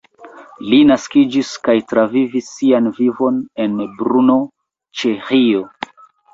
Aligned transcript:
Li 0.69 0.77
naskiĝis 0.91 1.51
kaj 1.67 1.75
travivis 1.91 2.49
sian 2.55 2.91
vivon 3.01 3.39
en 3.67 3.79
Brno, 4.03 4.41
Ĉeĥio. 5.03 5.65